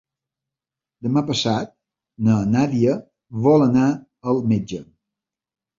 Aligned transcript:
Demà 1.07 1.23
passat 1.27 1.73
na 2.29 2.39
Nàdia 2.57 2.99
vol 3.45 3.69
anar 3.71 3.87
al 4.33 4.45
metge. 4.55 4.87